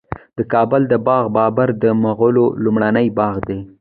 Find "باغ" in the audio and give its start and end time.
1.07-1.25, 3.17-3.35